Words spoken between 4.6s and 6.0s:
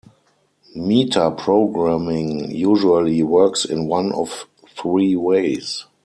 three ways.